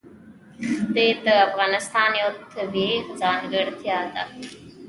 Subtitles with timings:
[0.75, 4.23] ښتې د افغانستان یوه طبیعي ځانګړتیا ده.